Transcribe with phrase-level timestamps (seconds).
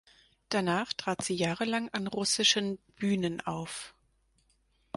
[0.49, 3.93] Danach trat sie jahrelang an russischen Bühnen auf.